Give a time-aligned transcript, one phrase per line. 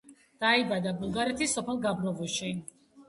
[0.43, 2.51] დაიბადა ბულგარეთის სოფელ გაბროვოში.